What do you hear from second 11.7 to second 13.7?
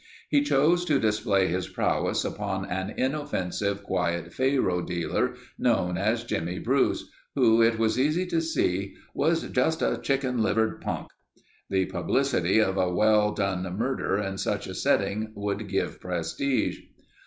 publicity of a well done